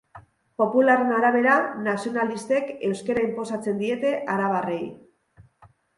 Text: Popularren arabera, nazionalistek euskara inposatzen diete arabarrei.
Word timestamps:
Popularren 0.61 1.11
arabera, 1.17 1.57
nazionalistek 1.89 2.71
euskara 2.89 3.27
inposatzen 3.27 3.79
diete 3.83 4.15
arabarrei. 4.37 4.83